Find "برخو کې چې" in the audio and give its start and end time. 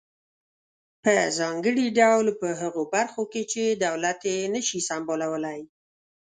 2.95-3.63